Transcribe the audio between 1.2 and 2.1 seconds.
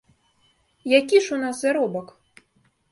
ж у нас заробак?